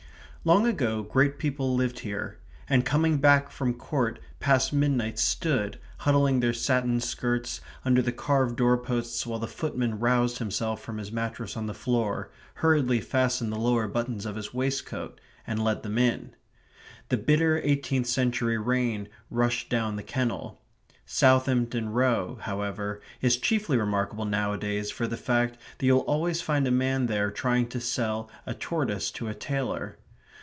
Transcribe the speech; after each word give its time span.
Long 0.43 0.65
ago 0.65 1.03
great 1.03 1.37
people 1.37 1.75
lived 1.75 1.99
here, 1.99 2.39
and 2.67 2.83
coming 2.83 3.17
back 3.17 3.51
from 3.51 3.75
Court 3.75 4.17
past 4.39 4.73
midnight 4.73 5.19
stood, 5.19 5.77
huddling 5.99 6.39
their 6.39 6.51
satin 6.51 6.99
skirts, 6.99 7.61
under 7.85 8.01
the 8.01 8.11
carved 8.11 8.55
door 8.57 8.75
posts 8.75 9.23
while 9.27 9.37
the 9.37 9.47
footman 9.47 9.99
roused 9.99 10.39
himself 10.39 10.81
from 10.81 10.97
his 10.97 11.11
mattress 11.11 11.55
on 11.55 11.67
the 11.67 11.75
floor, 11.75 12.31
hurriedly 12.55 12.99
fastened 13.01 13.51
the 13.51 13.59
lower 13.59 13.87
buttons 13.87 14.25
of 14.25 14.35
his 14.35 14.51
waistcoat, 14.51 15.21
and 15.45 15.63
let 15.63 15.83
them 15.83 15.99
in. 15.99 16.31
The 17.09 17.17
bitter 17.17 17.59
eighteenth 17.63 18.07
century 18.07 18.57
rain 18.57 19.09
rushed 19.29 19.69
down 19.69 19.95
the 19.95 20.01
kennel. 20.01 20.59
Southampton 21.05 21.89
Row, 21.89 22.39
however, 22.41 22.99
is 23.21 23.37
chiefly 23.37 23.77
remarkable 23.77 24.25
nowadays 24.25 24.89
for 24.89 25.05
the 25.05 25.17
fact 25.17 25.59
that 25.77 25.85
you 25.85 25.93
will 25.93 26.01
always 26.01 26.41
find 26.41 26.67
a 26.67 26.71
man 26.71 27.05
there 27.05 27.29
trying 27.29 27.67
to 27.69 27.79
sell 27.79 28.27
a 28.47 28.55
tortoise 28.55 29.11
to 29.11 29.27
a 29.27 29.35
tailor. 29.35 29.99